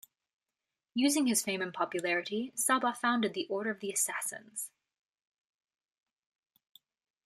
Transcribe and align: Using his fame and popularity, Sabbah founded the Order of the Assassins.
Using 0.95 1.27
his 1.27 1.43
fame 1.43 1.61
and 1.61 1.71
popularity, 1.71 2.51
Sabbah 2.55 2.95
founded 2.97 3.35
the 3.35 3.45
Order 3.51 3.69
of 3.69 3.81
the 3.81 3.91
Assassins. 3.91 4.71